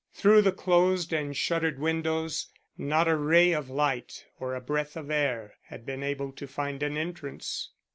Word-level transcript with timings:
Through 0.15 0.41
the 0.41 0.51
closed 0.51 1.13
and 1.13 1.37
shuttered 1.37 1.77
windows 1.77 2.51
not 2.75 3.07
a 3.07 3.15
ray 3.15 3.51
of 3.51 3.69
light 3.69 4.25
or 4.39 4.55
a 4.55 4.59
breath 4.59 4.97
of 4.97 5.11
air 5.11 5.57
had 5.65 5.85
been 5.85 6.01
able 6.01 6.31
to 6.31 6.47
find 6.47 6.81
an 6.81 6.97
entrance. 6.97 7.69